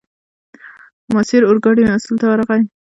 ماسیر 1.13 1.41
اورګاډي 1.45 1.83
مسوول 1.89 2.17
ته 2.21 2.25
ورغی. 2.27 2.61